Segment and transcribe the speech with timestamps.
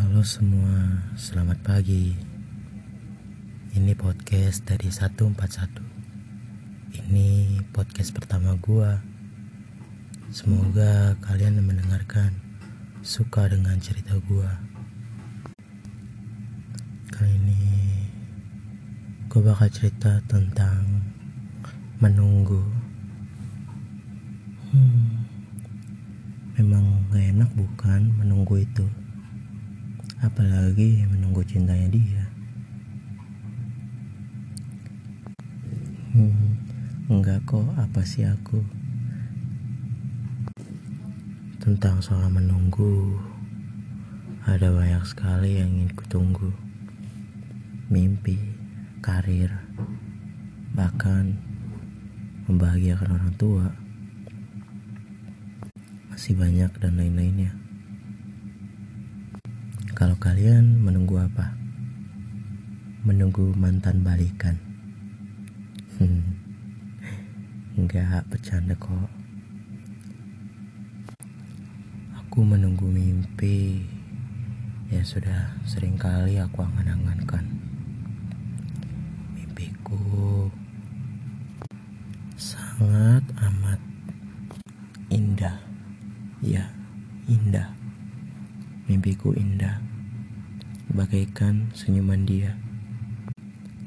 [0.00, 2.16] Halo semua, selamat pagi.
[3.76, 5.36] Ini podcast dari 141.
[6.96, 8.96] Ini podcast pertama gua.
[10.32, 12.32] Semoga kalian mendengarkan
[13.04, 14.48] suka dengan cerita gua.
[17.12, 17.60] Kali ini
[19.28, 20.80] gua bakal cerita tentang
[22.00, 22.64] menunggu.
[24.72, 25.28] Hmm,
[26.56, 28.88] memang gak enak bukan menunggu itu
[30.20, 32.24] apalagi menunggu cintanya dia.
[36.12, 36.60] Hmm,
[37.08, 38.60] enggak kok, apa sih aku?
[41.60, 43.16] Tentang soal menunggu,
[44.44, 46.52] ada banyak sekali yang ingin kutunggu.
[47.88, 48.36] Mimpi,
[49.00, 49.50] karir,
[50.76, 51.36] bahkan
[52.44, 53.66] membahagiakan orang tua.
[56.12, 57.59] Masih banyak dan lain-lainnya.
[60.00, 61.52] Kalau kalian menunggu apa?
[63.04, 64.56] Menunggu mantan balikan?
[66.00, 66.40] Hmm,
[67.76, 69.12] enggak bercanda kok.
[72.16, 73.84] Aku menunggu mimpi
[74.88, 77.44] ya sudah sering kali aku angan-angankan.
[79.36, 80.48] Mimpiku
[82.40, 83.80] sangat amat
[85.12, 85.60] indah.
[86.40, 86.72] Ya,
[87.28, 87.68] indah.
[88.88, 89.89] Mimpiku indah
[90.90, 92.58] bagaikan senyuman dia.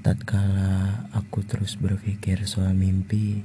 [0.03, 3.43] Tatkala aku terus berpikir soal mimpi,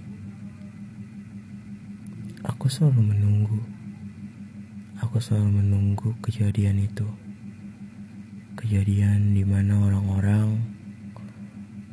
[2.47, 3.61] aku selalu menunggu.
[4.98, 7.06] Aku selalu menunggu kejadian itu.
[8.59, 10.59] Kejadian di mana orang-orang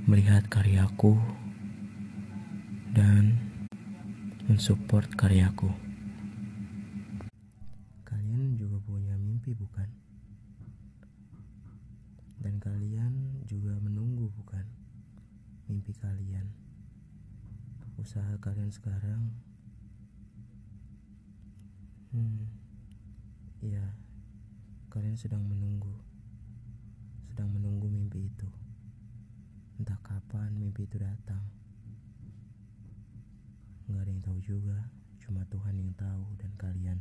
[0.09, 1.17] melihat karyaku
[2.93, 3.37] dan
[4.49, 5.69] mensupport karyaku.
[15.99, 16.51] Kalian.
[17.95, 19.31] Usaha kalian sekarang.
[22.15, 22.47] Hmm
[23.65, 23.83] Ya
[24.95, 25.91] Kalian sedang menunggu.
[27.27, 28.47] Sedang menunggu mimpi itu.
[29.75, 31.43] Entah kapan mimpi itu datang.
[33.91, 34.87] Gak ada yang tahu juga.
[35.19, 36.99] Cuma Tuhan yang tahu dan kalian.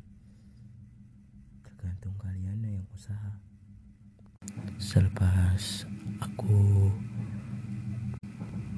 [1.62, 3.38] Tergantung kalian yang usaha.
[4.82, 5.86] Selepas
[6.18, 6.90] aku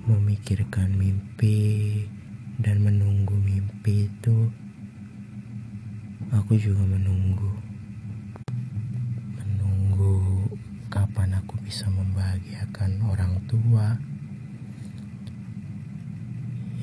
[0.07, 2.07] memikirkan mimpi
[2.63, 4.55] dan menunggu mimpi itu,
[6.31, 7.51] aku juga menunggu.
[9.35, 10.47] Menunggu
[10.87, 13.99] kapan aku bisa membahagiakan orang tua.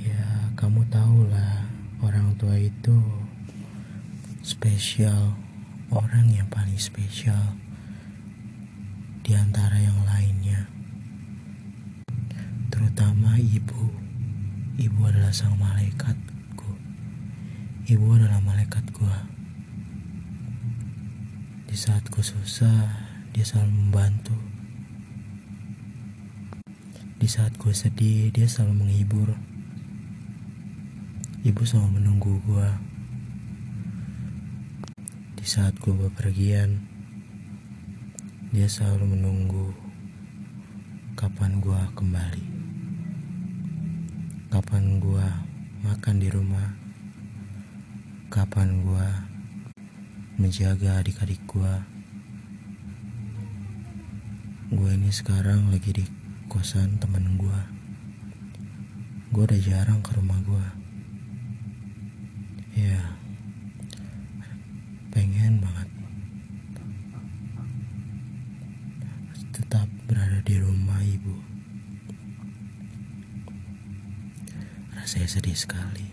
[0.03, 1.63] Ya, kamu tahulah
[2.03, 2.99] orang tua itu
[4.43, 5.39] spesial,
[5.95, 7.55] orang yang paling spesial
[9.23, 10.72] di antara yang lainnya.
[12.83, 13.95] Terutama ibu.
[14.75, 16.67] Ibu adalah sang malaikatku.
[17.87, 19.23] Ibu adalah malaikat gua.
[21.63, 22.91] Di saat ku susah,
[23.31, 24.35] dia selalu membantu.
[27.23, 29.31] Di saat gue sedih, dia selalu menghibur.
[31.47, 32.83] Ibu selalu menunggu gua.
[35.39, 36.83] Di saat gue bepergian,
[38.51, 39.71] dia selalu menunggu
[41.15, 42.52] kapan gua kembali.
[44.53, 45.25] Kapan gua
[45.81, 46.77] makan di rumah.
[48.29, 49.25] Kapan gua
[50.37, 51.81] menjaga adik-adik gua.
[54.69, 56.05] Gue ini sekarang lagi di
[56.53, 57.65] kosan temen gua.
[59.33, 60.67] Gue udah jarang ke rumah gua.
[62.77, 63.01] Ya,
[65.09, 65.89] pengen banget
[69.49, 71.52] tetap berada di rumah ibu.
[75.03, 76.07] Rasanya sedih sekali.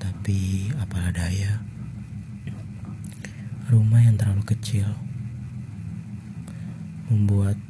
[0.00, 1.60] Tapi apalah daya,
[3.68, 4.88] rumah yang terlalu kecil
[7.12, 7.60] membuat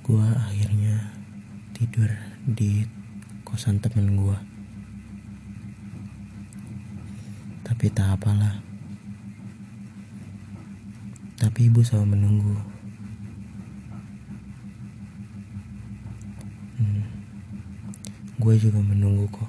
[0.00, 1.12] gua akhirnya
[1.76, 2.08] tidur
[2.48, 2.88] di
[3.44, 4.40] kosan temen gua.
[7.60, 8.56] Tapi tak apalah.
[11.36, 12.56] Tapi ibu selalu menunggu.
[16.78, 17.02] Hmm.
[18.42, 19.46] Gue juga menunggu kok.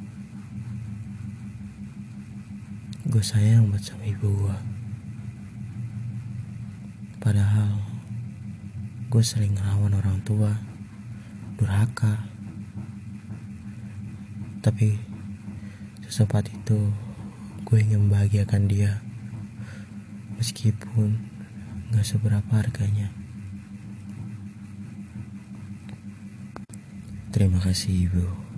[3.09, 4.57] Gue sayang buat sama ibu gue.
[7.17, 7.81] Padahal
[9.09, 10.53] gue sering ngelawan orang tua,
[11.57, 12.21] durhaka.
[14.61, 15.01] Tapi
[16.05, 16.93] sesempat itu
[17.65, 19.01] gue ingin membahagiakan dia
[20.37, 21.17] meskipun
[21.89, 23.09] gak seberapa harganya.
[27.33, 28.52] Terima kasih ibu.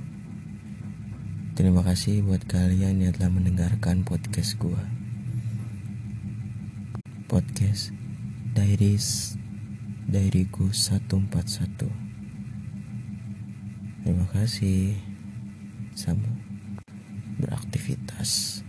[1.55, 4.83] Terima kasih buat kalian yang telah mendengarkan podcast gue.
[7.31, 7.95] Podcast
[8.51, 9.39] Diaries
[10.03, 11.87] Diariku 141.
[14.03, 14.99] Terima kasih.
[15.95, 16.27] Sama
[17.39, 18.64] beraktivitas.